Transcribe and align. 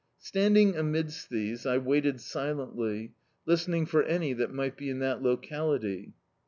Standing 0.17 0.75
amidst 0.75 1.29
these 1.29 1.63
I 1.67 1.77
waited 1.77 2.19
silently, 2.21 3.13
listening 3.45 3.85
for 3.85 4.01
any 4.01 4.33
that 4.33 4.51
might 4.51 4.75
be 4.75 4.89
in 4.89 4.97
that 4.97 5.21
locality. 5.21 6.13